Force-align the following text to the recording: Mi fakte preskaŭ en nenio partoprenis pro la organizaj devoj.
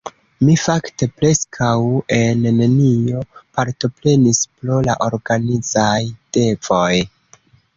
Mi 0.45 0.53
fakte 0.59 1.07
preskaŭ 1.19 1.67
en 2.17 2.41
nenio 2.61 3.21
partoprenis 3.59 4.41
pro 4.55 4.81
la 4.89 4.97
organizaj 5.11 5.95
devoj. 6.39 6.91